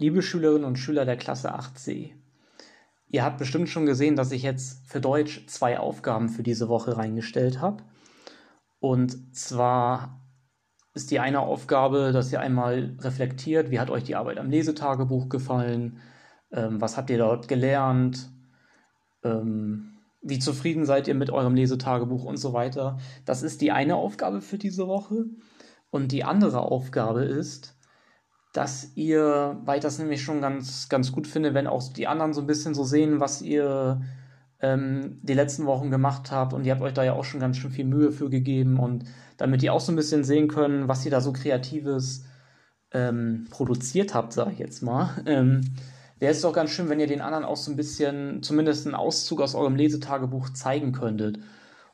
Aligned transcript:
Liebe 0.00 0.22
Schülerinnen 0.22 0.64
und 0.64 0.78
Schüler 0.78 1.04
der 1.04 1.16
Klasse 1.16 1.52
8c, 1.52 2.12
ihr 3.08 3.24
habt 3.24 3.38
bestimmt 3.38 3.68
schon 3.68 3.84
gesehen, 3.84 4.14
dass 4.14 4.30
ich 4.30 4.44
jetzt 4.44 4.88
für 4.88 5.00
Deutsch 5.00 5.44
zwei 5.48 5.80
Aufgaben 5.80 6.28
für 6.28 6.44
diese 6.44 6.68
Woche 6.68 6.96
reingestellt 6.96 7.60
habe. 7.60 7.82
Und 8.78 9.34
zwar 9.34 10.24
ist 10.94 11.10
die 11.10 11.18
eine 11.18 11.40
Aufgabe, 11.40 12.12
dass 12.12 12.30
ihr 12.30 12.38
einmal 12.38 12.96
reflektiert, 13.00 13.72
wie 13.72 13.80
hat 13.80 13.90
euch 13.90 14.04
die 14.04 14.14
Arbeit 14.14 14.38
am 14.38 14.50
Lesetagebuch 14.50 15.28
gefallen, 15.28 15.98
ähm, 16.52 16.80
was 16.80 16.96
habt 16.96 17.10
ihr 17.10 17.18
dort 17.18 17.48
gelernt, 17.48 18.30
ähm, 19.24 19.98
wie 20.22 20.38
zufrieden 20.38 20.86
seid 20.86 21.08
ihr 21.08 21.16
mit 21.16 21.30
eurem 21.30 21.56
Lesetagebuch 21.56 22.22
und 22.22 22.36
so 22.36 22.52
weiter. 22.52 22.98
Das 23.24 23.42
ist 23.42 23.62
die 23.62 23.72
eine 23.72 23.96
Aufgabe 23.96 24.42
für 24.42 24.58
diese 24.58 24.86
Woche. 24.86 25.24
Und 25.90 26.12
die 26.12 26.22
andere 26.22 26.60
Aufgabe 26.60 27.24
ist, 27.24 27.77
dass 28.52 28.92
ihr, 28.94 29.60
weil 29.64 29.78
ich 29.78 29.82
das 29.82 29.98
nämlich 29.98 30.22
schon 30.22 30.40
ganz, 30.40 30.88
ganz 30.88 31.12
gut 31.12 31.26
finde, 31.26 31.54
wenn 31.54 31.66
auch 31.66 31.92
die 31.92 32.06
anderen 32.06 32.32
so 32.32 32.40
ein 32.40 32.46
bisschen 32.46 32.74
so 32.74 32.84
sehen, 32.84 33.20
was 33.20 33.42
ihr 33.42 34.00
ähm, 34.60 35.20
die 35.22 35.34
letzten 35.34 35.66
Wochen 35.66 35.90
gemacht 35.90 36.30
habt 36.30 36.52
und 36.52 36.64
ihr 36.64 36.72
habt 36.72 36.82
euch 36.82 36.94
da 36.94 37.04
ja 37.04 37.12
auch 37.12 37.24
schon 37.24 37.40
ganz 37.40 37.56
schön 37.56 37.70
viel 37.70 37.84
Mühe 37.84 38.10
für 38.10 38.30
gegeben 38.30 38.78
und 38.78 39.04
damit 39.36 39.62
die 39.62 39.70
auch 39.70 39.80
so 39.80 39.92
ein 39.92 39.96
bisschen 39.96 40.24
sehen 40.24 40.48
können, 40.48 40.88
was 40.88 41.04
ihr 41.04 41.10
da 41.10 41.20
so 41.20 41.32
Kreatives 41.32 42.24
ähm, 42.92 43.46
produziert 43.50 44.14
habt, 44.14 44.32
sage 44.32 44.52
ich 44.52 44.58
jetzt 44.58 44.82
mal, 44.82 45.10
ähm, 45.26 45.60
wäre 46.18 46.32
es 46.32 46.40
doch 46.40 46.52
ganz 46.52 46.70
schön, 46.70 46.88
wenn 46.88 47.00
ihr 47.00 47.06
den 47.06 47.20
anderen 47.20 47.44
auch 47.44 47.56
so 47.56 47.70
ein 47.70 47.76
bisschen, 47.76 48.42
zumindest 48.42 48.86
einen 48.86 48.96
Auszug 48.96 49.40
aus 49.40 49.54
eurem 49.54 49.76
Lesetagebuch 49.76 50.50
zeigen 50.50 50.92
könntet. 50.92 51.38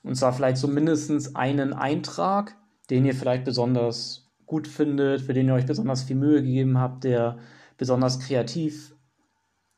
Und 0.02 0.16
zwar 0.16 0.32
vielleicht 0.32 0.58
so 0.58 0.68
mindestens 0.68 1.34
einen 1.34 1.72
Eintrag, 1.72 2.54
den 2.90 3.04
ihr 3.04 3.14
vielleicht 3.14 3.44
besonders 3.44 4.23
gut 4.46 4.68
findet, 4.68 5.20
für 5.20 5.34
den 5.34 5.48
ihr 5.48 5.54
euch 5.54 5.66
besonders 5.66 6.02
viel 6.02 6.16
Mühe 6.16 6.42
gegeben 6.42 6.78
habt, 6.78 7.04
der 7.04 7.38
besonders 7.76 8.20
kreativ 8.20 8.94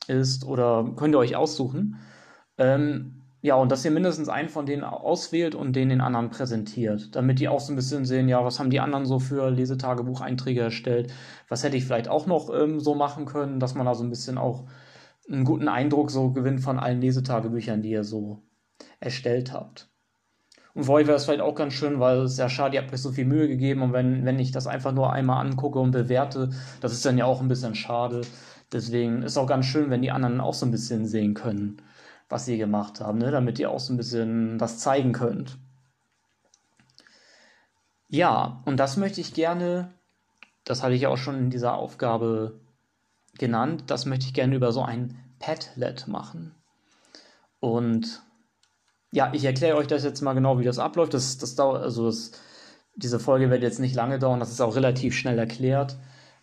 ist 0.09 0.45
oder 0.45 0.93
könnt 0.97 1.15
ihr 1.15 1.19
euch 1.19 1.37
aussuchen. 1.37 1.99
Ähm, 2.59 3.23
ja, 3.43 3.55
und 3.55 3.71
dass 3.71 3.85
ihr 3.85 3.91
mindestens 3.91 4.29
einen 4.29 4.49
von 4.49 4.67
denen 4.67 4.83
auswählt 4.83 5.55
und 5.55 5.77
den 5.77 5.91
den 5.91 6.01
anderen 6.01 6.31
präsentiert, 6.31 7.15
damit 7.15 7.39
die 7.39 7.49
auch 7.49 7.61
so 7.61 7.73
ein 7.73 7.77
bisschen 7.77 8.05
sehen, 8.05 8.29
ja, 8.29 8.45
was 8.45 8.59
haben 8.59 8.71
die 8.71 8.81
anderen 8.81 9.07
so 9.07 9.21
für 9.21 9.51
Lesetagebucheinträge 9.51 10.63
erstellt, 10.63 11.13
was 11.49 11.63
hätte 11.63 11.77
ich 11.77 11.85
vielleicht 11.85 12.09
auch 12.09 12.27
noch 12.27 12.53
ähm, 12.53 12.81
so 12.81 12.95
machen 12.95 13.25
können, 13.25 13.61
dass 13.61 13.75
man 13.75 13.87
da 13.87 13.95
so 13.95 14.03
ein 14.03 14.11
bisschen 14.11 14.39
auch 14.39 14.65
einen 15.31 15.45
guten 15.45 15.69
Eindruck 15.69 16.11
so 16.11 16.33
gewinnt 16.33 16.61
von 16.61 16.79
allen 16.79 17.01
Lesetagebüchern, 17.01 17.83
die 17.83 17.91
ihr 17.91 18.05
so 18.05 18.43
erstellt 19.01 19.53
habt. 19.53 19.91
Und 20.77 20.85
für 20.85 20.93
euch 20.93 21.07
wäre 21.09 21.17
es 21.17 21.25
vielleicht 21.25 21.41
auch 21.41 21.57
ganz 21.57 21.73
schön, 21.73 21.99
weil 21.99 22.19
es 22.19 22.33
ist 22.33 22.39
ja 22.39 22.49
schade, 22.49 22.77
ihr 22.77 22.83
habt 22.83 22.93
euch 22.93 23.03
so 23.03 23.11
viel 23.11 23.25
Mühe 23.25 23.49
gegeben 23.49 23.83
und 23.83 23.93
wenn, 23.93 24.25
wenn 24.25 24.39
ich 24.39 24.53
das 24.53 24.69
einfach 24.69 24.93
nur 24.93 25.13
einmal 25.13 25.45
angucke 25.45 25.81
und 25.81 25.91
bewerte, 25.91 26.51
das 26.81 26.93
ist 26.93 27.05
dann 27.05 27.19
ja 27.19 27.25
auch 27.25 27.41
ein 27.41 27.49
bisschen 27.49 27.75
schade. 27.75 28.21
Deswegen 28.73 29.23
ist 29.23 29.37
auch 29.37 29.47
ganz 29.47 29.67
schön, 29.67 29.91
wenn 29.91 30.03
die 30.03 30.13
anderen 30.13 30.41
auch 30.41 30.55
so 30.55 30.67
ein 30.67 30.71
bisschen 30.71 31.07
sehen 31.07 31.35
können 31.35 31.81
was 32.29 32.45
sie 32.45 32.59
gemacht 32.59 33.01
haben, 33.01 33.19
ne? 33.19 33.31
damit 33.31 33.59
ihr 33.59 33.71
auch 33.71 33.81
so 33.81 33.93
ein 33.93 33.97
bisschen 33.97 34.61
was 34.61 34.79
zeigen 34.79 35.13
könnt. 35.13 35.59
Ja, 38.09 38.63
und 38.65 38.77
das 38.79 38.97
möchte 38.97 39.21
ich 39.21 39.35
gerne, 39.35 39.93
das 40.65 40.83
hatte 40.83 40.95
ich 40.95 41.03
ja 41.03 41.09
auch 41.09 41.17
schon 41.17 41.37
in 41.39 41.51
dieser 41.51 41.75
Aufgabe 41.75 42.61
genannt, 43.39 43.85
das 43.89 44.07
möchte 44.07 44.27
ich 44.27 44.35
gerne 44.35 44.55
über 44.55 44.73
so 44.73 44.83
ein 44.83 45.19
Padlet 45.39 46.09
machen. 46.09 46.55
Und 47.61 48.23
ja, 49.13 49.33
ich 49.33 49.45
erkläre 49.45 49.77
euch 49.77 49.87
das 49.87 50.05
jetzt 50.05 50.21
mal 50.21 50.35
genau, 50.35 50.59
wie 50.59 50.65
das 50.65 50.79
abläuft. 50.79 51.15
Das, 51.15 51.39
das 51.39 51.55
dauert, 51.55 51.83
also 51.83 52.07
das, 52.07 52.33
diese 52.95 53.19
Folge 53.21 53.51
wird 53.51 53.63
jetzt 53.63 53.81
nicht 53.81 53.95
lange 53.95 54.19
dauern, 54.19 54.41
das 54.41 54.51
ist 54.51 54.61
auch 54.61 54.77
relativ 54.77 55.15
schnell 55.15 55.39
erklärt. 55.39 55.97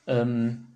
Ähm, 0.07 0.67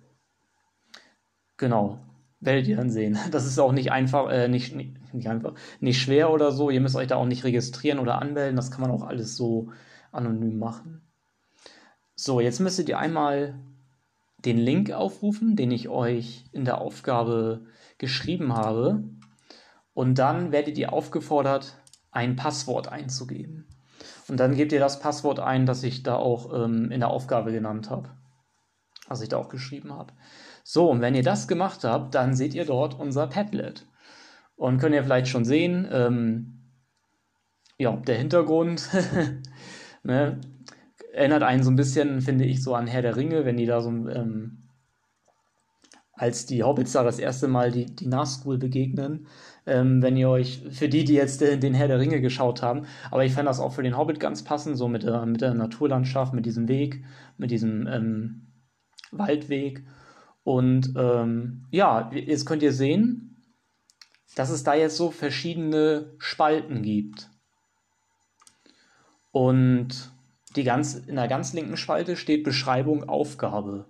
genau 1.56 1.98
werdet 2.40 2.68
ihr 2.68 2.76
dann 2.76 2.90
sehen. 2.90 3.18
Das 3.30 3.46
ist 3.46 3.58
auch 3.58 3.72
nicht 3.72 3.92
einfach, 3.92 4.30
äh, 4.30 4.48
nicht, 4.48 4.74
nicht, 4.74 5.14
nicht 5.14 5.28
einfach, 5.28 5.54
nicht 5.80 6.00
schwer 6.00 6.30
oder 6.30 6.52
so. 6.52 6.70
Ihr 6.70 6.80
müsst 6.80 6.96
euch 6.96 7.08
da 7.08 7.16
auch 7.16 7.26
nicht 7.26 7.44
registrieren 7.44 7.98
oder 7.98 8.20
anmelden. 8.20 8.56
Das 8.56 8.70
kann 8.70 8.80
man 8.80 8.90
auch 8.90 9.02
alles 9.02 9.36
so 9.36 9.70
anonym 10.12 10.58
machen. 10.58 11.02
So, 12.14 12.40
jetzt 12.40 12.60
müsstet 12.60 12.88
ihr 12.88 12.98
einmal 12.98 13.54
den 14.44 14.58
Link 14.58 14.92
aufrufen, 14.92 15.56
den 15.56 15.70
ich 15.70 15.88
euch 15.88 16.44
in 16.52 16.64
der 16.64 16.80
Aufgabe 16.80 17.66
geschrieben 17.98 18.54
habe. 18.54 19.02
Und 19.98 20.20
dann 20.20 20.52
werdet 20.52 20.78
ihr 20.78 20.92
aufgefordert, 20.92 21.74
ein 22.12 22.36
Passwort 22.36 22.86
einzugeben. 22.86 23.66
Und 24.28 24.38
dann 24.38 24.54
gebt 24.54 24.70
ihr 24.70 24.78
das 24.78 25.00
Passwort 25.00 25.40
ein, 25.40 25.66
das 25.66 25.82
ich 25.82 26.04
da 26.04 26.14
auch 26.14 26.54
ähm, 26.54 26.92
in 26.92 27.00
der 27.00 27.10
Aufgabe 27.10 27.50
genannt 27.50 27.90
habe. 27.90 28.08
Was 29.08 29.22
ich 29.22 29.28
da 29.28 29.38
auch 29.38 29.48
geschrieben 29.48 29.92
habe. 29.92 30.12
So, 30.62 30.88
und 30.88 31.00
wenn 31.00 31.16
ihr 31.16 31.24
das 31.24 31.48
gemacht 31.48 31.82
habt, 31.82 32.14
dann 32.14 32.36
seht 32.36 32.54
ihr 32.54 32.64
dort 32.64 32.96
unser 32.96 33.26
Padlet. 33.26 33.86
Und 34.54 34.78
könnt 34.78 34.94
ihr 34.94 35.02
vielleicht 35.02 35.26
schon 35.26 35.44
sehen, 35.44 35.88
ähm, 35.90 36.60
ja, 37.76 37.96
der 37.96 38.18
Hintergrund 38.18 38.88
ne, 40.04 40.40
erinnert 41.12 41.42
einen 41.42 41.64
so 41.64 41.72
ein 41.72 41.76
bisschen, 41.76 42.20
finde 42.20 42.44
ich, 42.44 42.62
so 42.62 42.76
an 42.76 42.86
Herr 42.86 43.02
der 43.02 43.16
Ringe, 43.16 43.44
wenn 43.44 43.56
die 43.56 43.66
da 43.66 43.80
so, 43.80 43.90
ähm, 43.90 44.67
als 46.18 46.46
die 46.46 46.62
Hobbits 46.62 46.92
da 46.92 47.02
das 47.04 47.18
erste 47.18 47.48
Mal 47.48 47.70
die, 47.70 47.86
die 47.86 48.06
Nazgul 48.06 48.58
begegnen. 48.58 49.26
Ähm, 49.66 50.02
wenn 50.02 50.16
ihr 50.16 50.28
euch, 50.28 50.62
für 50.70 50.88
die, 50.88 51.04
die 51.04 51.14
jetzt 51.14 51.40
den, 51.40 51.60
den 51.60 51.74
Herr 51.74 51.88
der 51.88 52.00
Ringe 52.00 52.20
geschaut 52.20 52.62
haben, 52.62 52.86
aber 53.10 53.24
ich 53.24 53.32
fand 53.32 53.48
das 53.48 53.60
auch 53.60 53.72
für 53.72 53.82
den 53.82 53.96
Hobbit 53.96 54.18
ganz 54.20 54.42
passend, 54.42 54.76
so 54.76 54.88
mit 54.88 55.04
der, 55.04 55.24
mit 55.26 55.40
der 55.40 55.54
Naturlandschaft, 55.54 56.34
mit 56.34 56.44
diesem 56.44 56.68
Weg, 56.68 57.04
mit 57.36 57.50
diesem 57.50 57.86
ähm, 57.86 58.46
Waldweg. 59.12 59.84
Und 60.42 60.94
ähm, 60.96 61.66
ja, 61.70 62.10
jetzt 62.12 62.46
könnt 62.46 62.62
ihr 62.62 62.72
sehen, 62.72 63.44
dass 64.34 64.50
es 64.50 64.64
da 64.64 64.74
jetzt 64.74 64.96
so 64.96 65.10
verschiedene 65.10 66.14
Spalten 66.18 66.82
gibt. 66.82 67.30
Und 69.30 70.10
die 70.56 70.64
ganz, 70.64 70.94
in 70.94 71.16
der 71.16 71.28
ganz 71.28 71.52
linken 71.52 71.76
Spalte 71.76 72.16
steht 72.16 72.44
Beschreibung 72.44 73.08
Aufgabe. 73.08 73.86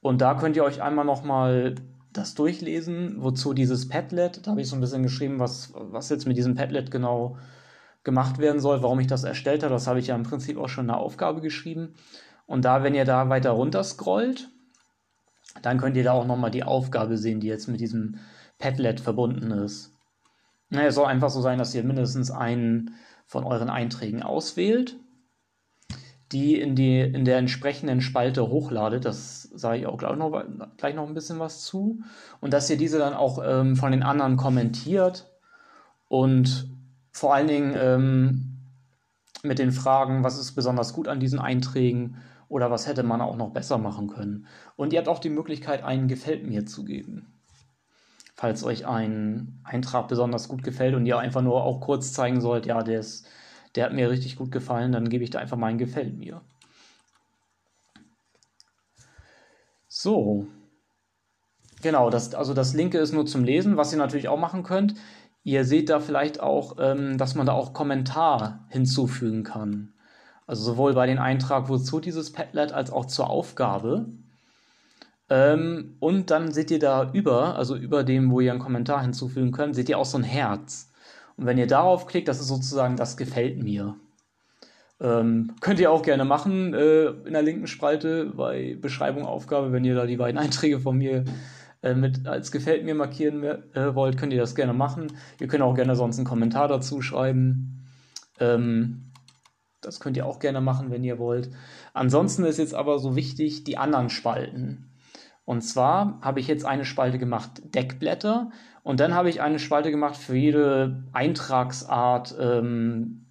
Und 0.00 0.20
da 0.20 0.34
könnt 0.34 0.56
ihr 0.56 0.64
euch 0.64 0.82
einmal 0.82 1.04
nochmal 1.04 1.74
das 2.12 2.34
durchlesen, 2.34 3.16
wozu 3.18 3.54
dieses 3.54 3.88
Padlet, 3.88 4.46
da 4.46 4.52
habe 4.52 4.60
ich 4.60 4.68
so 4.68 4.76
ein 4.76 4.80
bisschen 4.80 5.02
geschrieben, 5.02 5.38
was, 5.38 5.72
was 5.74 6.08
jetzt 6.08 6.26
mit 6.26 6.36
diesem 6.36 6.54
Padlet 6.54 6.90
genau 6.90 7.36
gemacht 8.02 8.38
werden 8.38 8.60
soll, 8.60 8.82
warum 8.82 8.98
ich 9.00 9.06
das 9.06 9.24
erstellt 9.24 9.62
habe. 9.62 9.74
Das 9.74 9.86
habe 9.86 10.00
ich 10.00 10.08
ja 10.08 10.16
im 10.16 10.22
Prinzip 10.22 10.58
auch 10.58 10.68
schon 10.68 10.84
in 10.84 10.88
der 10.88 10.96
Aufgabe 10.96 11.40
geschrieben. 11.40 11.94
Und 12.46 12.64
da, 12.64 12.82
wenn 12.82 12.94
ihr 12.94 13.04
da 13.04 13.28
weiter 13.28 13.50
runter 13.50 13.84
scrollt, 13.84 14.48
dann 15.62 15.78
könnt 15.78 15.96
ihr 15.96 16.04
da 16.04 16.12
auch 16.12 16.26
nochmal 16.26 16.50
die 16.50 16.64
Aufgabe 16.64 17.16
sehen, 17.16 17.40
die 17.40 17.46
jetzt 17.46 17.68
mit 17.68 17.80
diesem 17.80 18.18
Padlet 18.58 19.00
verbunden 19.00 19.50
ist. 19.50 19.92
Na, 20.68 20.84
es 20.84 20.94
soll 20.94 21.06
einfach 21.06 21.30
so 21.30 21.40
sein, 21.40 21.58
dass 21.58 21.74
ihr 21.74 21.84
mindestens 21.84 22.30
einen 22.30 22.94
von 23.26 23.44
euren 23.44 23.70
Einträgen 23.70 24.22
auswählt, 24.22 24.96
die 26.32 26.60
in, 26.60 26.76
die 26.76 27.00
in 27.00 27.24
der 27.24 27.38
entsprechenden 27.38 28.00
Spalte 28.00 28.48
hochladet. 28.48 29.04
Das 29.04 29.42
sage 29.42 29.78
ich 29.78 29.86
auch 29.86 29.98
gleich 29.98 30.16
noch, 30.16 30.44
gleich 30.76 30.94
noch 30.94 31.06
ein 31.06 31.14
bisschen 31.14 31.38
was 31.38 31.64
zu. 31.64 32.02
Und 32.40 32.52
dass 32.52 32.70
ihr 32.70 32.76
diese 32.76 32.98
dann 32.98 33.14
auch 33.14 33.42
ähm, 33.44 33.76
von 33.76 33.90
den 33.90 34.02
anderen 34.02 34.36
kommentiert 34.36 35.30
und 36.08 36.68
vor 37.12 37.34
allen 37.34 37.48
Dingen 37.48 37.74
ähm, 37.76 38.56
mit 39.42 39.58
den 39.58 39.72
Fragen, 39.72 40.22
was 40.22 40.38
ist 40.38 40.52
besonders 40.52 40.92
gut 40.92 41.08
an 41.08 41.20
diesen 41.20 41.38
Einträgen 41.38 42.16
oder 42.48 42.70
was 42.70 42.86
hätte 42.86 43.02
man 43.02 43.20
auch 43.20 43.36
noch 43.36 43.50
besser 43.50 43.78
machen 43.78 44.08
können. 44.08 44.46
Und 44.76 44.92
ihr 44.92 44.98
habt 44.98 45.08
auch 45.08 45.18
die 45.18 45.30
Möglichkeit, 45.30 45.82
einen 45.82 46.08
Gefällt 46.08 46.46
mir 46.46 46.66
zu 46.66 46.84
geben. 46.84 47.32
Falls 48.34 48.64
euch 48.64 48.86
ein 48.86 49.60
Eintrag 49.64 50.08
besonders 50.08 50.48
gut 50.48 50.62
gefällt 50.62 50.94
und 50.94 51.06
ihr 51.06 51.18
einfach 51.18 51.42
nur 51.42 51.62
auch 51.62 51.80
kurz 51.80 52.12
zeigen 52.12 52.40
sollt, 52.40 52.66
ja, 52.66 52.82
der, 52.82 53.00
ist, 53.00 53.26
der 53.74 53.84
hat 53.84 53.92
mir 53.92 54.10
richtig 54.10 54.36
gut 54.36 54.50
gefallen, 54.50 54.92
dann 54.92 55.08
gebe 55.08 55.24
ich 55.24 55.30
da 55.30 55.38
einfach 55.38 55.56
mal 55.56 55.68
ein 55.68 55.78
Gefällt 55.78 56.16
mir. 56.16 56.40
So. 59.88 60.46
Genau, 61.82 62.10
das, 62.10 62.34
also 62.34 62.54
das 62.54 62.74
linke 62.74 62.98
ist 62.98 63.12
nur 63.12 63.26
zum 63.26 63.44
Lesen, 63.44 63.76
was 63.76 63.92
ihr 63.92 63.98
natürlich 63.98 64.28
auch 64.28 64.38
machen 64.38 64.62
könnt. 64.62 64.94
Ihr 65.42 65.64
seht 65.64 65.88
da 65.88 66.00
vielleicht 66.00 66.40
auch, 66.40 66.76
ähm, 66.78 67.16
dass 67.16 67.34
man 67.34 67.46
da 67.46 67.52
auch 67.52 67.72
Kommentar 67.72 68.66
hinzufügen 68.68 69.42
kann. 69.42 69.94
Also 70.46 70.62
sowohl 70.64 70.94
bei 70.94 71.06
den 71.06 71.18
Eintrag, 71.18 71.68
wozu 71.68 72.00
dieses 72.00 72.32
Padlet, 72.32 72.72
als 72.72 72.90
auch 72.90 73.06
zur 73.06 73.30
Aufgabe. 73.30 74.06
Ähm, 75.30 75.96
und 76.00 76.30
dann 76.30 76.52
seht 76.52 76.70
ihr 76.70 76.80
da 76.80 77.10
über, 77.12 77.56
also 77.56 77.76
über 77.76 78.04
dem, 78.04 78.30
wo 78.30 78.40
ihr 78.40 78.50
einen 78.50 78.60
Kommentar 78.60 79.00
hinzufügen 79.02 79.52
könnt, 79.52 79.74
seht 79.76 79.88
ihr 79.88 79.98
auch 79.98 80.04
so 80.04 80.18
ein 80.18 80.24
Herz. 80.24 80.89
Und 81.40 81.46
wenn 81.46 81.56
ihr 81.56 81.66
darauf 81.66 82.06
klickt, 82.06 82.28
das 82.28 82.38
ist 82.38 82.48
sozusagen, 82.48 82.96
das 82.96 83.16
gefällt 83.16 83.62
mir. 83.62 83.96
Ähm, 85.00 85.54
könnt 85.62 85.80
ihr 85.80 85.90
auch 85.90 86.02
gerne 86.02 86.26
machen 86.26 86.74
äh, 86.74 87.06
in 87.06 87.32
der 87.32 87.40
linken 87.40 87.66
Spalte 87.66 88.26
bei 88.26 88.76
Beschreibung 88.78 89.24
Aufgabe, 89.24 89.72
wenn 89.72 89.86
ihr 89.86 89.94
da 89.94 90.04
die 90.04 90.18
beiden 90.18 90.36
Einträge 90.38 90.80
von 90.80 90.98
mir 90.98 91.24
äh, 91.82 91.94
mit 91.94 92.26
als 92.26 92.52
gefällt 92.52 92.84
mir 92.84 92.94
markieren 92.94 93.42
äh, 93.42 93.94
wollt, 93.94 94.18
könnt 94.18 94.34
ihr 94.34 94.38
das 94.38 94.54
gerne 94.54 94.74
machen. 94.74 95.16
Ihr 95.40 95.48
könnt 95.48 95.62
auch 95.62 95.74
gerne 95.74 95.96
sonst 95.96 96.18
einen 96.18 96.26
Kommentar 96.26 96.68
dazu 96.68 97.00
schreiben. 97.00 97.86
Ähm, 98.38 99.10
das 99.80 99.98
könnt 99.98 100.18
ihr 100.18 100.26
auch 100.26 100.40
gerne 100.40 100.60
machen, 100.60 100.90
wenn 100.90 101.04
ihr 101.04 101.18
wollt. 101.18 101.48
Ansonsten 101.94 102.44
ist 102.44 102.58
jetzt 102.58 102.74
aber 102.74 102.98
so 102.98 103.16
wichtig 103.16 103.64
die 103.64 103.78
anderen 103.78 104.10
Spalten. 104.10 104.89
Und 105.50 105.62
zwar 105.62 106.20
habe 106.22 106.38
ich 106.38 106.46
jetzt 106.46 106.64
eine 106.64 106.84
Spalte 106.84 107.18
gemacht 107.18 107.50
Deckblätter 107.74 108.52
und 108.84 109.00
dann 109.00 109.14
habe 109.14 109.28
ich 109.28 109.40
eine 109.40 109.58
Spalte 109.58 109.90
gemacht 109.90 110.16
für 110.16 110.36
jede 110.36 111.02
Eintragsart, 111.12 112.36
ähm, 112.38 113.26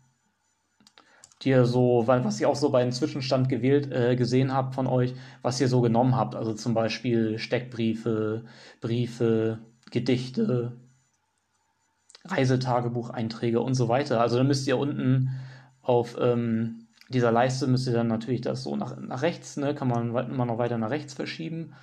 die 1.42 1.52
ihr 1.52 1.64
so, 1.64 2.04
was 2.08 2.42
ihr 2.42 2.50
auch 2.50 2.58
so 2.58 2.72
bei 2.72 2.82
einem 2.82 2.92
Zwischenstand 2.92 3.48
gewählt, 3.48 3.90
äh, 3.94 4.18
gesehen 4.18 4.54
habt 4.54 4.76
von 4.76 4.86
euch, 4.86 5.14
was 5.44 5.62
ihr 5.62 5.70
so 5.70 5.80
genommen 5.80 6.18
habt. 6.18 6.36
Also 6.36 6.54
zum 6.54 6.74
Beispiel 6.74 7.40
Steckbriefe, 7.40 8.44
Briefe, 8.82 9.60
Gedichte, 9.90 10.74
Reisetagebucheinträge 12.26 13.62
und 13.62 13.76
so 13.76 13.88
weiter. 13.88 14.20
Also 14.20 14.36
dann 14.36 14.48
müsst 14.48 14.68
ihr 14.68 14.78
unten 14.78 15.30
auf 15.82 16.18
ähm, 16.20 16.90
dieser 17.08 17.32
Leiste 17.32 17.66
müsst 17.66 17.88
ihr 17.88 17.94
dann 17.94 18.08
natürlich 18.08 18.42
das 18.42 18.64
so 18.64 18.76
nach, 18.76 18.98
nach 18.98 19.22
rechts, 19.22 19.56
ne, 19.56 19.74
kann 19.74 19.88
man 19.88 20.14
immer 20.14 20.46
noch 20.46 20.58
weiter 20.58 20.78
nach 20.78 20.90
rechts 20.90 21.14
verschieben. 21.14 21.76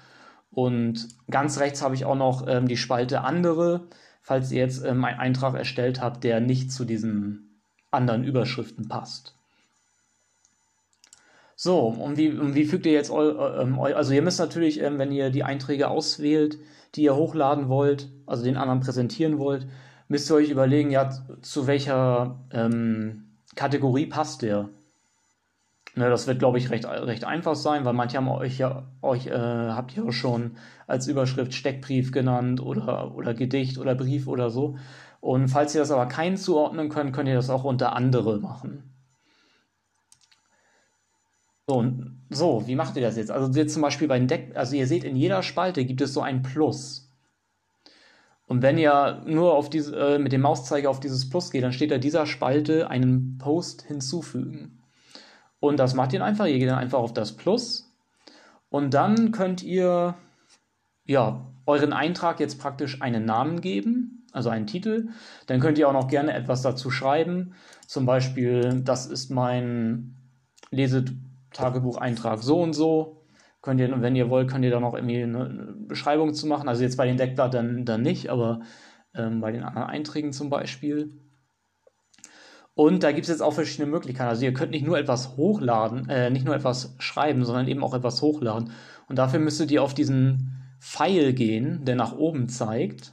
Und 0.51 1.09
ganz 1.31 1.59
rechts 1.61 1.83
habe 1.83 1.95
ich 1.95 2.05
auch 2.05 2.15
noch 2.15 2.47
ähm, 2.47 2.69
die 2.69 2.77
Spalte 2.77 3.23
andere, 3.23 3.89
falls 4.23 4.51
ihr 4.51 4.61
jetzt 4.61 4.85
ähm, 4.85 5.05
einen 5.05 5.19
Eintrag 5.19 5.55
erstellt 5.55 6.01
habt, 6.01 6.25
der 6.25 6.41
nicht 6.41 6.73
zu 6.73 6.85
diesen 6.85 7.61
anderen 7.91 8.25
Überschriften 8.25 8.89
passt. 8.89 9.35
So, 11.59 11.87
und 11.89 12.19
wie, 12.19 12.31
und 12.31 12.55
wie 12.55 12.65
fügt 12.65 12.85
ihr 12.85 12.93
jetzt 12.93 13.11
ähm, 13.11 13.79
eu, 13.79 13.95
also 13.95 14.13
ihr 14.13 14.23
müsst 14.23 14.39
natürlich, 14.39 14.81
ähm, 14.83 14.99
wenn 14.99 15.11
ihr 15.11 15.31
die 15.31 15.43
Einträge 15.43 15.89
auswählt, 15.89 16.59
die 16.95 17.03
ihr 17.03 17.17
hochladen 17.17 17.69
wollt, 17.69 18.11
also 18.27 18.45
den 18.45 18.59
anderen 18.59 18.81
präsentieren 18.81 19.39
wollt, 19.39 19.67
müsst 20.09 20.31
ihr 20.31 20.35
euch 20.35 20.51
überlegen, 20.51 20.91
ja, 20.91 21.11
zu 21.41 21.67
welcher 21.67 22.39
ähm, 22.53 23.25
Kategorie 23.55 24.07
passt 24.07 24.43
der. 24.43 24.69
Ne, 25.99 26.11
das 26.11 26.27
wird, 26.27 26.39
glaube 26.39 26.59
ich, 26.59 26.71
recht, 26.71 26.85
recht 26.85 27.25
einfach 27.25 27.55
sein, 27.55 27.87
weil 27.87 27.95
manche 27.95 28.19
haben 28.19 28.29
euch 28.29 28.59
ja, 28.59 28.85
euch, 29.01 29.29
äh, 29.29 29.31
habt 29.33 29.97
ihr 29.97 30.13
schon 30.13 30.59
als 30.87 31.07
Überschrift 31.07 31.55
Steckbrief 31.55 32.13
genannt 32.13 32.61
oder, 32.61 33.15
oder 33.15 33.33
Gedicht 33.33 33.79
oder 33.79 33.95
Brief 33.95 34.29
oder 34.29 34.51
so. 34.51 34.77
Und 35.21 35.49
falls 35.49 35.75
ihr 35.75 35.81
das 35.81 35.91
aber 35.91 36.05
keinen 36.05 36.37
zuordnen 36.37 36.91
könnt, 36.91 37.15
könnt 37.15 37.31
ihr 37.31 37.35
das 37.35 37.49
auch 37.49 37.65
unter 37.65 37.97
andere 37.97 38.39
machen. 38.41 38.93
So, 41.67 41.93
so, 42.29 42.67
wie 42.67 42.77
macht 42.77 42.95
ihr 42.97 43.03
das 43.03 43.17
jetzt? 43.17 43.31
Also 43.31 43.51
jetzt 43.59 43.73
zum 43.73 43.83
Beispiel 43.83 44.07
bei 44.07 44.19
Deck, 44.21 44.53
also 44.55 44.77
ihr 44.77 44.87
seht, 44.87 45.03
in 45.03 45.17
jeder 45.17 45.43
Spalte 45.43 45.87
gibt 45.87 46.03
es 46.03 46.13
so 46.13 46.21
ein 46.21 46.43
Plus. 46.43 47.11
Und 48.47 48.61
wenn 48.61 48.77
ihr 48.77 49.23
nur 49.27 49.55
auf 49.55 49.71
diese, 49.71 49.97
äh, 49.97 50.19
mit 50.19 50.33
dem 50.33 50.43
Mauszeiger 50.43 50.91
auf 50.91 51.01
dieses 51.01 51.31
Plus 51.31 51.51
geht, 51.51 51.65
dann 51.65 51.73
steht 51.73 51.91
da 51.91 51.97
dieser 51.97 52.27
Spalte 52.27 52.91
einen 52.91 53.39
Post 53.39 53.83
hinzufügen. 53.83 54.83
Und 55.61 55.79
das 55.79 55.95
macht 55.95 56.13
ihr 56.13 56.25
einfach. 56.25 56.47
Ihr 56.47 56.59
geht 56.59 56.69
dann 56.69 56.79
einfach 56.79 56.99
auf 56.99 57.13
das 57.13 57.37
Plus. 57.37 57.93
Und 58.69 58.95
dann 58.95 59.33
könnt 59.33 59.63
ihr 59.63 60.15
ja, 61.07 61.47
euren 61.67 61.93
Eintrag 61.93 62.41
jetzt 62.41 62.61
praktisch 62.61 63.01
einen 63.03 63.25
Namen 63.25 63.61
geben, 63.61 64.27
also 64.33 64.51
einen 64.51 64.67
Titel. 64.67 65.09
Dann 65.47 65.61
könnt 65.61 65.79
ihr 65.79 65.89
auch 65.89 65.93
noch 65.93 66.09
gerne 66.09 66.33
etwas 66.35 66.63
dazu 66.63 66.91
schreiben. 66.91 67.55
Zum 67.87 68.07
Beispiel, 68.07 68.83
das 68.83 69.07
ist 69.07 69.31
mein 69.31 70.17
Leset 70.71 71.13
Tagebucheintrag 71.53 72.43
so 72.43 72.61
und 72.61 72.75
so. 72.75 73.23
Könnt 73.63 73.81
ihr, 73.81 74.01
wenn 74.01 74.15
ihr 74.15 74.31
wollt, 74.31 74.51
könnt 74.51 74.65
ihr 74.65 74.71
da 74.71 74.79
noch 74.79 74.95
irgendwie 74.95 75.23
eine 75.23 75.75
Beschreibung 75.89 76.35
zu 76.35 76.47
machen. 76.47 76.69
Also 76.69 76.83
jetzt 76.83 76.97
bei 76.97 77.07
den 77.07 77.17
Deckblattern 77.17 77.85
dann 77.85 78.03
nicht, 78.03 78.29
aber 78.29 78.61
ähm, 79.15 79.41
bei 79.41 79.51
den 79.53 79.63
anderen 79.63 79.89
Einträgen 79.89 80.33
zum 80.33 80.51
Beispiel. 80.51 81.19
Und 82.77 83.03
da 83.03 83.13
gibt 83.13 83.23
es 83.23 83.31
jetzt 83.31 83.41
auch 83.41 83.55
verschiedene 83.55 83.91
Möglichkeiten. 83.91 84.29
Also 84.29 84.45
ihr 84.45 84.53
könnt 84.53 84.71
nicht 84.71 84.85
nur 84.85 84.99
etwas 84.99 85.39
hochladen, 85.39 86.11
äh, 86.11 86.29
nicht 86.29 86.45
nur 86.45 86.55
etwas 86.55 86.95
schreiben, 86.99 87.43
sondern 87.43 87.69
eben 87.69 87.83
auch 87.83 87.95
etwas 87.95 88.21
hochladen. 88.21 88.71
Und 89.09 89.17
dafür 89.17 89.41
müsstet 89.41 89.71
ihr 89.71 89.83
auf 89.83 89.95
diesen 89.95 90.63
Pfeil 90.79 91.33
gehen, 91.33 91.87
der 91.87 91.97
nach 91.97 92.13
oben 92.13 92.51
zeigt. 92.51 93.13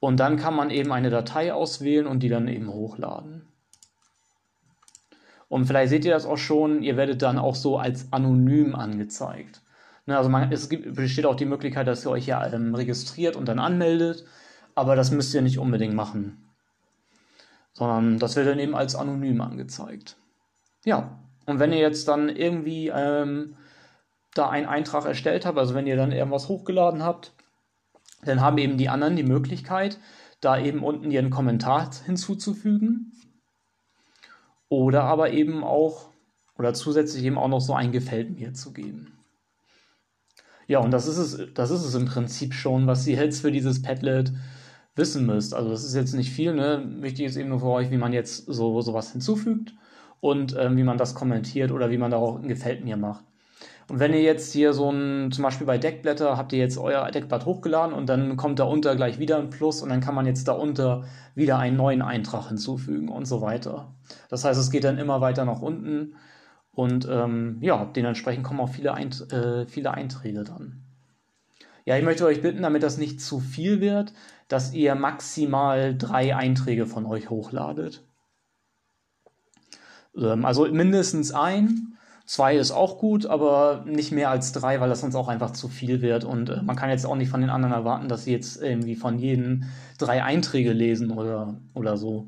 Und 0.00 0.18
dann 0.18 0.38
kann 0.38 0.54
man 0.54 0.70
eben 0.70 0.92
eine 0.92 1.10
Datei 1.10 1.52
auswählen 1.52 2.06
und 2.06 2.22
die 2.22 2.30
dann 2.30 2.48
eben 2.48 2.72
hochladen. 2.72 3.52
Und 5.48 5.66
vielleicht 5.66 5.90
seht 5.90 6.06
ihr 6.06 6.12
das 6.12 6.24
auch 6.24 6.38
schon, 6.38 6.82
ihr 6.82 6.96
werdet 6.96 7.20
dann 7.20 7.36
auch 7.36 7.54
so 7.54 7.76
als 7.76 8.14
anonym 8.14 8.74
angezeigt. 8.74 9.60
Ne, 10.06 10.16
also 10.16 10.30
man, 10.30 10.50
es 10.50 10.70
gibt, 10.70 10.94
besteht 10.94 11.26
auch 11.26 11.36
die 11.36 11.44
Möglichkeit, 11.44 11.86
dass 11.86 12.06
ihr 12.06 12.10
euch 12.10 12.26
ja 12.26 12.50
ähm, 12.50 12.74
registriert 12.74 13.36
und 13.36 13.46
dann 13.46 13.58
anmeldet, 13.58 14.24
aber 14.74 14.96
das 14.96 15.10
müsst 15.10 15.34
ihr 15.34 15.42
nicht 15.42 15.58
unbedingt 15.58 15.94
machen. 15.94 16.45
Sondern 17.76 18.18
das 18.18 18.36
wird 18.36 18.46
dann 18.46 18.58
eben 18.58 18.74
als 18.74 18.96
anonym 18.96 19.42
angezeigt. 19.42 20.16
Ja, 20.86 21.18
und 21.44 21.58
wenn 21.58 21.72
ihr 21.72 21.78
jetzt 21.78 22.08
dann 22.08 22.30
irgendwie 22.30 22.88
ähm, 22.88 23.54
da 24.32 24.48
einen 24.48 24.64
Eintrag 24.64 25.04
erstellt 25.04 25.44
habt, 25.44 25.58
also 25.58 25.74
wenn 25.74 25.86
ihr 25.86 25.96
dann 25.96 26.10
irgendwas 26.10 26.48
hochgeladen 26.48 27.02
habt, 27.02 27.34
dann 28.24 28.40
haben 28.40 28.56
eben 28.56 28.78
die 28.78 28.88
anderen 28.88 29.14
die 29.14 29.24
Möglichkeit, 29.24 29.98
da 30.40 30.58
eben 30.58 30.82
unten 30.82 31.10
ihren 31.10 31.28
Kommentar 31.28 31.90
hinzuzufügen 32.06 33.12
oder 34.70 35.04
aber 35.04 35.32
eben 35.32 35.62
auch, 35.62 36.08
oder 36.56 36.72
zusätzlich 36.72 37.24
eben 37.24 37.36
auch 37.36 37.48
noch 37.48 37.60
so 37.60 37.74
ein 37.74 37.92
Gefällt 37.92 38.30
mir 38.38 38.54
zu 38.54 38.72
geben. 38.72 39.18
Ja, 40.66 40.78
und 40.78 40.92
das 40.92 41.06
ist 41.06 41.18
es, 41.18 41.52
das 41.52 41.70
ist 41.70 41.84
es 41.84 41.94
im 41.94 42.06
Prinzip 42.06 42.54
schon, 42.54 42.86
was 42.86 43.06
ihr 43.06 43.22
jetzt 43.22 43.42
für 43.42 43.52
dieses 43.52 43.82
Padlet 43.82 44.32
wissen 44.96 45.26
müsst. 45.26 45.54
Also 45.54 45.70
das 45.70 45.84
ist 45.84 45.94
jetzt 45.94 46.14
nicht 46.14 46.30
viel, 46.30 46.54
ne? 46.54 46.84
Wichtig 47.00 47.26
ist 47.26 47.36
eben 47.36 47.50
nur 47.50 47.60
für 47.60 47.66
euch, 47.66 47.90
wie 47.90 47.98
man 47.98 48.12
jetzt 48.12 48.46
so 48.46 48.80
sowas 48.80 49.12
hinzufügt 49.12 49.74
und 50.20 50.56
ähm, 50.58 50.76
wie 50.76 50.82
man 50.82 50.98
das 50.98 51.14
kommentiert 51.14 51.70
oder 51.70 51.90
wie 51.90 51.98
man 51.98 52.10
da 52.10 52.16
auch 52.16 52.36
ein 52.36 52.48
Gefällt 52.48 52.84
mir 52.84 52.96
macht. 52.96 53.24
Und 53.88 54.00
wenn 54.00 54.12
ihr 54.12 54.22
jetzt 54.22 54.52
hier 54.52 54.72
so 54.72 54.90
ein, 54.90 55.30
zum 55.30 55.44
Beispiel 55.44 55.66
bei 55.66 55.78
Deckblätter, 55.78 56.36
habt 56.36 56.52
ihr 56.52 56.58
jetzt 56.58 56.76
euer 56.76 57.08
Deckblatt 57.10 57.46
hochgeladen 57.46 57.94
und 57.94 58.08
dann 58.08 58.36
kommt 58.36 58.58
da 58.58 58.64
unter 58.64 58.96
gleich 58.96 59.20
wieder 59.20 59.38
ein 59.38 59.50
Plus 59.50 59.80
und 59.80 59.90
dann 59.90 60.00
kann 60.00 60.14
man 60.14 60.26
jetzt 60.26 60.48
da 60.48 60.52
unter 60.52 61.04
wieder 61.36 61.58
einen 61.58 61.76
neuen 61.76 62.02
Eintrag 62.02 62.48
hinzufügen 62.48 63.08
und 63.08 63.26
so 63.26 63.42
weiter. 63.42 63.94
Das 64.28 64.44
heißt, 64.44 64.58
es 64.58 64.72
geht 64.72 64.82
dann 64.82 64.98
immer 64.98 65.20
weiter 65.20 65.44
nach 65.44 65.62
unten 65.62 66.16
und 66.72 67.06
ähm, 67.08 67.58
ja, 67.60 67.84
dementsprechend 67.84 68.44
kommen 68.44 68.60
auch 68.60 68.70
viele, 68.70 68.92
Eint 68.92 69.32
äh, 69.32 69.66
viele 69.66 69.92
Einträge 69.92 70.42
dann. 70.42 70.82
Ja, 71.84 71.96
ich 71.96 72.04
möchte 72.04 72.26
euch 72.26 72.42
bitten, 72.42 72.62
damit 72.62 72.82
das 72.82 72.98
nicht 72.98 73.20
zu 73.20 73.38
viel 73.38 73.80
wird, 73.80 74.12
dass 74.48 74.72
ihr 74.72 74.94
maximal 74.94 75.96
drei 75.96 76.36
Einträge 76.36 76.86
von 76.86 77.06
euch 77.06 77.30
hochladet. 77.30 78.04
Ähm, 80.16 80.44
also 80.44 80.66
mindestens 80.66 81.32
ein 81.32 81.96
Zwei 82.26 82.56
ist 82.56 82.72
auch 82.72 82.98
gut, 82.98 83.24
aber 83.24 83.84
nicht 83.86 84.10
mehr 84.10 84.30
als 84.30 84.50
drei, 84.50 84.80
weil 84.80 84.88
das 84.88 85.00
sonst 85.00 85.14
auch 85.14 85.28
einfach 85.28 85.52
zu 85.52 85.68
viel 85.68 86.02
wird. 86.02 86.24
Und 86.24 86.50
äh, 86.50 86.60
man 86.60 86.74
kann 86.74 86.90
jetzt 86.90 87.06
auch 87.06 87.14
nicht 87.14 87.30
von 87.30 87.40
den 87.40 87.50
anderen 87.50 87.72
erwarten, 87.72 88.08
dass 88.08 88.24
sie 88.24 88.32
jetzt 88.32 88.60
irgendwie 88.60 88.96
von 88.96 89.20
jedem 89.20 89.64
drei 89.96 90.24
Einträge 90.24 90.72
lesen 90.72 91.12
oder, 91.12 91.54
oder 91.72 91.96
so. 91.96 92.26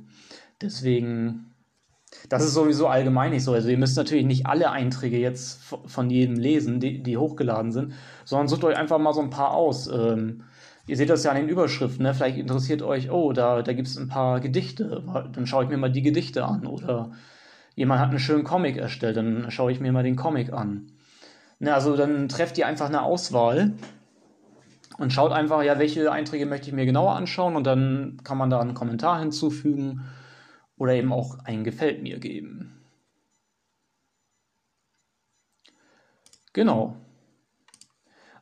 Deswegen, 0.63 1.53
das 2.29 2.45
ist 2.45 2.55
sowieso 2.55 2.87
allgemein 2.87 3.33
nicht 3.33 3.43
so. 3.43 3.53
Also 3.53 3.71
ihr 3.71 3.77
müsst 3.77 3.97
natürlich 3.97 4.25
nicht 4.25 4.47
alle 4.47 4.71
Einträge 4.71 5.19
jetzt 5.19 5.65
von 5.65 6.11
jedem 6.11 6.37
lesen, 6.37 6.79
die, 6.79 7.03
die 7.03 7.17
hochgeladen 7.17 7.73
sind, 7.73 7.93
sondern 8.25 8.47
sucht 8.47 8.63
euch 8.63 8.77
einfach 8.77 9.01
mal 9.01 9.15
so 9.15 9.21
ein 9.21 9.31
paar 9.31 9.51
aus. 9.51 9.89
Ähm, 9.89 10.45
ihr 10.89 10.97
seht 10.97 11.11
das 11.11 11.23
ja 11.23 11.31
an 11.31 11.37
den 11.37 11.49
Überschriften, 11.49 12.03
ne? 12.03 12.15
vielleicht 12.15 12.39
interessiert 12.39 12.83
euch, 12.83 13.11
oh, 13.11 13.33
da, 13.33 13.63
da 13.63 13.73
gibt 13.75 13.87
es 13.87 13.97
ein 13.97 14.09
paar 14.09 14.41
Gedichte, 14.41 15.05
dann 15.33 15.47
schaue 15.47 15.65
ich 15.65 15.71
mir 15.71 15.77
mal 15.77 15.93
die 15.93 16.03
Gedichte 16.03 16.45
an 16.45 16.67
oder 16.67 17.13
jemand 17.77 18.01
hat 18.01 18.09
einen 18.09 18.19
schönen 18.19 18.43
Comic 18.43 18.79
erstellt, 18.79 19.17
dann 19.17 19.51
schaue 19.51 19.71
ich 19.71 19.81
mir 19.81 19.93
mal 19.93 20.03
den 20.03 20.17
Comic 20.17 20.53
an. 20.53 20.91
Ne, 21.61 21.75
also 21.75 21.97
dann 21.97 22.29
trefft 22.29 22.57
ihr 22.59 22.67
einfach 22.67 22.87
eine 22.87 23.03
Auswahl 23.03 23.75
und 24.97 25.13
schaut 25.13 25.33
einfach, 25.33 25.63
ja, 25.63 25.79
welche 25.79 26.11
Einträge 26.11 26.47
möchte 26.47 26.69
ich 26.69 26.75
mir 26.75 26.87
genauer 26.87 27.15
anschauen 27.15 27.55
und 27.55 27.67
dann 27.67 28.19
kann 28.25 28.39
man 28.39 28.51
da 28.51 28.61
einen 28.61 28.75
Kommentar 28.75 29.21
hinzufügen 29.21 30.05
oder 30.77 30.95
eben 30.95 31.13
auch 31.13 31.39
ein 31.45 31.65
Gefällt 31.65 32.03
mir 32.03 32.19
geben. 32.19 32.81
Genau. 36.53 36.97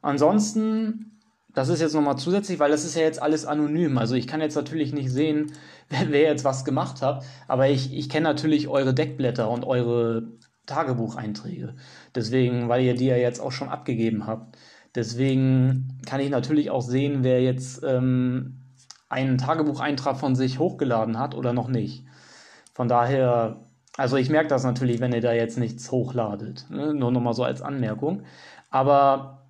Ansonsten 0.00 1.15
das 1.56 1.70
ist 1.70 1.80
jetzt 1.80 1.94
nochmal 1.94 2.18
zusätzlich, 2.18 2.58
weil 2.58 2.70
das 2.70 2.84
ist 2.84 2.96
ja 2.96 3.02
jetzt 3.02 3.20
alles 3.22 3.46
anonym. 3.46 3.96
Also 3.96 4.14
ich 4.14 4.26
kann 4.26 4.42
jetzt 4.42 4.56
natürlich 4.56 4.92
nicht 4.92 5.10
sehen, 5.10 5.52
wer, 5.88 6.20
jetzt 6.20 6.44
was 6.44 6.66
gemacht 6.66 7.00
hat, 7.00 7.24
aber 7.48 7.70
ich, 7.70 7.94
ich 7.96 8.10
kenne 8.10 8.24
natürlich 8.24 8.68
eure 8.68 8.92
Deckblätter 8.92 9.48
und 9.48 9.64
eure 9.64 10.24
Tagebucheinträge. 10.66 11.74
Deswegen, 12.14 12.68
weil 12.68 12.84
ihr 12.84 12.94
die 12.94 13.06
ja 13.06 13.16
jetzt 13.16 13.40
auch 13.40 13.52
schon 13.52 13.70
abgegeben 13.70 14.26
habt. 14.26 14.58
Deswegen 14.94 15.98
kann 16.04 16.20
ich 16.20 16.28
natürlich 16.28 16.70
auch 16.70 16.82
sehen, 16.82 17.24
wer 17.24 17.40
jetzt 17.42 17.82
ähm, 17.82 18.60
einen 19.08 19.38
Tagebucheintrag 19.38 20.18
von 20.18 20.36
sich 20.36 20.58
hochgeladen 20.58 21.18
hat 21.18 21.34
oder 21.34 21.54
noch 21.54 21.68
nicht. 21.68 22.04
Von 22.74 22.88
daher, 22.88 23.64
also 23.96 24.18
ich 24.18 24.28
merke 24.28 24.48
das 24.48 24.64
natürlich, 24.64 25.00
wenn 25.00 25.14
ihr 25.14 25.22
da 25.22 25.32
jetzt 25.32 25.56
nichts 25.58 25.90
hochladet. 25.90 26.66
Ne? 26.68 26.92
Nur 26.92 27.12
nochmal 27.12 27.32
so 27.32 27.44
als 27.44 27.62
Anmerkung. 27.62 28.24
Aber 28.68 29.45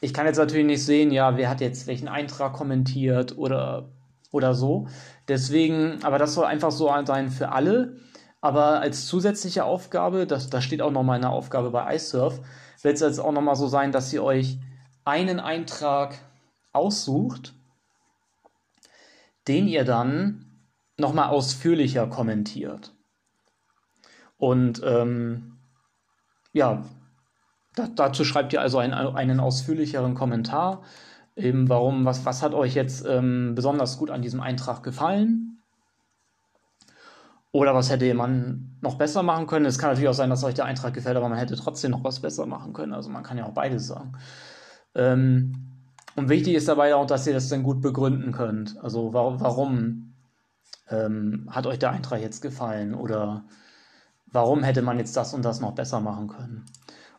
ich 0.00 0.12
kann 0.12 0.26
jetzt 0.26 0.36
natürlich 0.36 0.66
nicht 0.66 0.84
sehen, 0.84 1.10
ja, 1.10 1.36
wer 1.36 1.48
hat 1.48 1.60
jetzt 1.60 1.86
welchen 1.86 2.08
Eintrag 2.08 2.52
kommentiert 2.52 3.36
oder, 3.38 3.88
oder 4.30 4.54
so. 4.54 4.88
Deswegen, 5.28 6.02
aber 6.02 6.18
das 6.18 6.34
soll 6.34 6.44
einfach 6.44 6.70
so 6.70 6.90
sein 7.04 7.30
für 7.30 7.52
alle. 7.52 7.96
Aber 8.40 8.80
als 8.80 9.06
zusätzliche 9.06 9.64
Aufgabe, 9.64 10.26
das, 10.26 10.50
das 10.50 10.62
steht 10.62 10.82
auch 10.82 10.90
nochmal 10.90 11.16
in 11.16 11.22
der 11.22 11.30
Aufgabe 11.30 11.70
bei 11.70 11.94
iSurf, 11.94 12.40
wird 12.82 12.94
es 12.94 13.00
jetzt 13.00 13.18
auch 13.18 13.32
nochmal 13.32 13.56
so 13.56 13.66
sein, 13.66 13.92
dass 13.92 14.12
ihr 14.12 14.22
euch 14.22 14.58
einen 15.04 15.40
Eintrag 15.40 16.18
aussucht, 16.72 17.54
den 19.48 19.66
ihr 19.66 19.84
dann 19.84 20.66
nochmal 20.98 21.30
ausführlicher 21.30 22.06
kommentiert. 22.06 22.94
Und 24.36 24.82
ähm, 24.84 25.58
ja, 26.52 26.84
da, 27.76 27.86
dazu 27.86 28.24
schreibt 28.24 28.52
ihr 28.52 28.60
also 28.60 28.78
einen, 28.78 28.94
einen 28.94 29.38
ausführlicheren 29.38 30.14
Kommentar. 30.14 30.82
Eben 31.36 31.68
warum, 31.68 32.04
was, 32.04 32.24
was 32.24 32.42
hat 32.42 32.54
euch 32.54 32.74
jetzt 32.74 33.06
ähm, 33.06 33.54
besonders 33.54 33.98
gut 33.98 34.10
an 34.10 34.22
diesem 34.22 34.40
Eintrag 34.40 34.82
gefallen? 34.82 35.62
Oder 37.52 37.74
was 37.74 37.90
hätte 37.90 38.12
man 38.14 38.78
noch 38.80 38.96
besser 38.96 39.22
machen 39.22 39.46
können? 39.46 39.66
Es 39.66 39.78
kann 39.78 39.90
natürlich 39.90 40.08
auch 40.08 40.14
sein, 40.14 40.30
dass 40.30 40.44
euch 40.44 40.54
der 40.54 40.64
Eintrag 40.64 40.94
gefällt, 40.94 41.16
aber 41.16 41.28
man 41.28 41.38
hätte 41.38 41.56
trotzdem 41.56 41.90
noch 41.90 42.04
was 42.04 42.20
besser 42.20 42.46
machen 42.46 42.72
können. 42.72 42.94
Also 42.94 43.10
man 43.10 43.22
kann 43.22 43.38
ja 43.38 43.44
auch 43.44 43.54
beides 43.54 43.86
sagen. 43.86 44.12
Ähm, 44.94 45.54
und 46.16 46.30
wichtig 46.30 46.54
ist 46.54 46.68
dabei 46.68 46.94
auch, 46.94 47.06
dass 47.06 47.26
ihr 47.26 47.34
das 47.34 47.48
dann 47.50 47.62
gut 47.62 47.82
begründen 47.82 48.32
könnt. 48.32 48.78
Also 48.82 49.12
warum, 49.12 49.40
warum 49.40 50.14
ähm, 50.88 51.48
hat 51.50 51.66
euch 51.66 51.78
der 51.78 51.90
Eintrag 51.90 52.22
jetzt 52.22 52.40
gefallen? 52.40 52.94
Oder 52.94 53.44
warum 54.26 54.62
hätte 54.62 54.80
man 54.80 54.98
jetzt 54.98 55.16
das 55.16 55.34
und 55.34 55.44
das 55.44 55.60
noch 55.60 55.72
besser 55.72 56.00
machen 56.00 56.28
können? 56.28 56.64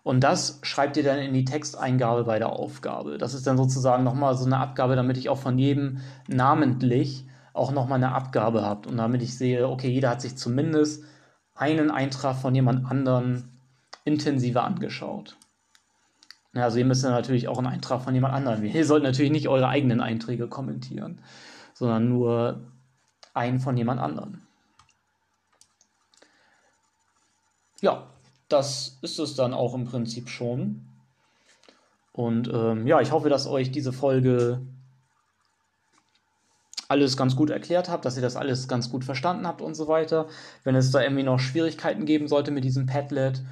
Und 0.07 0.21
das 0.21 0.59
schreibt 0.63 0.95
ihr 0.95 1.03
dann 1.03 1.19
in 1.19 1.33
die 1.33 1.43
Texteingabe 1.43 2.23
bei 2.23 2.39
der 2.39 2.47
Aufgabe. 2.47 3.17
Das 3.17 3.33
ist 3.33 3.45
dann 3.45 3.57
sozusagen 3.57 4.05
nochmal 4.05 4.37
so 4.37 4.45
eine 4.45 4.57
Abgabe, 4.57 4.95
damit 4.95 5.17
ich 5.17 5.27
auch 5.27 5.37
von 5.37 5.59
jedem 5.59 5.99
namentlich 6.29 7.25
auch 7.51 7.73
nochmal 7.73 7.97
eine 7.97 8.13
Abgabe 8.13 8.61
habe. 8.61 8.87
Und 8.87 8.95
damit 8.95 9.21
ich 9.21 9.37
sehe, 9.37 9.67
okay, 9.67 9.89
jeder 9.89 10.11
hat 10.11 10.21
sich 10.21 10.37
zumindest 10.37 11.03
einen 11.55 11.91
Eintrag 11.91 12.37
von 12.37 12.55
jemand 12.55 12.89
anderen 12.89 13.59
intensiver 14.05 14.63
angeschaut. 14.63 15.35
Also 16.53 16.79
ihr 16.79 16.85
müsst 16.85 17.03
natürlich 17.03 17.49
auch 17.49 17.57
einen 17.57 17.67
Eintrag 17.67 18.01
von 18.01 18.15
jemand 18.15 18.33
anderem. 18.33 18.63
Ihr 18.63 18.85
sollt 18.85 19.03
natürlich 19.03 19.33
nicht 19.33 19.49
eure 19.49 19.67
eigenen 19.67 19.99
Einträge 19.99 20.47
kommentieren, 20.47 21.19
sondern 21.73 22.07
nur 22.07 22.61
einen 23.33 23.59
von 23.59 23.75
jemand 23.75 23.99
anderem. 23.99 24.43
Ja, 27.81 28.07
das 28.49 28.97
ist 29.01 29.19
es 29.19 29.35
dann 29.35 29.53
auch 29.53 29.73
im 29.73 29.85
Prinzip 29.85 30.29
schon. 30.29 30.85
Und 32.13 32.49
ähm, 32.51 32.87
ja, 32.87 32.99
ich 33.01 33.11
hoffe, 33.11 33.29
dass 33.29 33.47
euch 33.47 33.71
diese 33.71 33.93
Folge 33.93 34.61
alles 36.87 37.17
ganz 37.17 37.35
gut 37.35 37.49
erklärt 37.49 37.89
habt, 37.89 38.05
dass 38.05 38.15
ihr 38.15 38.21
das 38.21 38.35
alles 38.35 38.67
ganz 38.67 38.89
gut 38.89 39.03
verstanden 39.03 39.45
habt 39.45 39.61
und 39.61 39.75
so 39.75 39.87
weiter. 39.87 40.27
Wenn 40.63 40.75
es 40.75 40.91
da 40.91 41.01
irgendwie 41.01 41.23
noch 41.23 41.39
Schwierigkeiten 41.39 42.05
geben 42.05 42.27
sollte 42.27 42.51
mit 42.51 42.63
diesem 42.63 42.85
Padlet, 42.85 43.43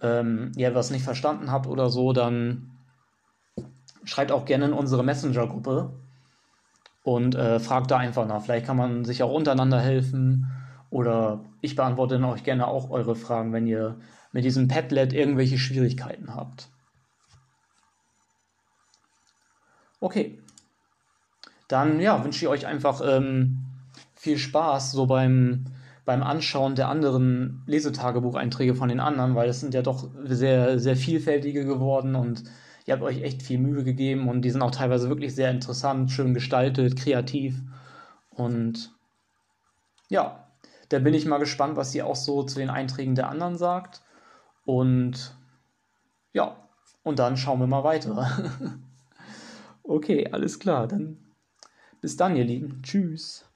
ähm, 0.00 0.52
ihr 0.56 0.74
was 0.74 0.90
nicht 0.90 1.04
verstanden 1.04 1.50
habt 1.50 1.66
oder 1.66 1.88
so, 1.90 2.12
dann 2.12 2.72
schreibt 4.04 4.32
auch 4.32 4.44
gerne 4.44 4.66
in 4.66 4.72
unsere 4.72 5.04
Messenger-Gruppe 5.04 5.92
und 7.04 7.34
äh, 7.36 7.60
fragt 7.60 7.90
da 7.90 7.98
einfach 7.98 8.26
nach. 8.26 8.42
Vielleicht 8.42 8.66
kann 8.66 8.76
man 8.76 9.04
sich 9.04 9.22
auch 9.22 9.32
untereinander 9.32 9.80
helfen 9.80 10.50
oder 10.90 11.44
ich 11.60 11.76
beantworte 11.76 12.14
dann 12.14 12.24
euch 12.24 12.42
gerne 12.42 12.66
auch 12.66 12.90
eure 12.90 13.14
Fragen, 13.14 13.52
wenn 13.52 13.66
ihr 13.66 13.96
mit 14.32 14.44
diesem 14.44 14.68
Padlet 14.68 15.12
irgendwelche 15.12 15.58
Schwierigkeiten 15.58 16.34
habt. 16.34 16.68
Okay. 20.00 20.40
Dann 21.68 22.00
ja, 22.00 22.22
wünsche 22.24 22.44
ich 22.44 22.48
euch 22.48 22.66
einfach 22.66 23.00
ähm, 23.04 23.64
viel 24.14 24.36
Spaß 24.36 24.92
so 24.92 25.06
beim, 25.06 25.64
beim 26.04 26.22
Anschauen 26.22 26.74
der 26.74 26.88
anderen 26.88 27.62
Lesetagebucheinträge 27.66 28.74
von 28.74 28.88
den 28.88 29.00
anderen, 29.00 29.34
weil 29.34 29.48
es 29.48 29.60
sind 29.60 29.74
ja 29.74 29.82
doch 29.82 30.10
sehr, 30.24 30.78
sehr 30.78 30.96
vielfältige 30.96 31.64
geworden 31.64 32.14
und 32.14 32.44
ihr 32.84 32.94
habt 32.94 33.02
euch 33.02 33.22
echt 33.22 33.42
viel 33.42 33.58
Mühe 33.58 33.84
gegeben 33.84 34.28
und 34.28 34.42
die 34.42 34.50
sind 34.50 34.62
auch 34.62 34.70
teilweise 34.70 35.08
wirklich 35.08 35.34
sehr 35.34 35.50
interessant, 35.50 36.10
schön 36.10 36.34
gestaltet, 36.34 36.96
kreativ. 36.96 37.60
Und 38.30 38.90
ja, 40.08 40.48
da 40.88 40.98
bin 40.98 41.14
ich 41.14 41.26
mal 41.26 41.38
gespannt, 41.38 41.76
was 41.76 41.94
ihr 41.94 42.06
auch 42.06 42.16
so 42.16 42.42
zu 42.42 42.58
den 42.58 42.70
Einträgen 42.70 43.14
der 43.14 43.28
anderen 43.28 43.56
sagt. 43.56 44.02
Und 44.64 45.36
ja, 46.32 46.68
und 47.02 47.18
dann 47.18 47.36
schauen 47.36 47.60
wir 47.60 47.66
mal 47.66 47.84
weiter. 47.84 48.30
okay, 49.82 50.28
alles 50.32 50.58
klar. 50.58 50.86
Dann 50.86 51.18
bis 52.00 52.16
dann, 52.16 52.36
ihr 52.36 52.44
Lieben. 52.44 52.82
Tschüss. 52.82 53.51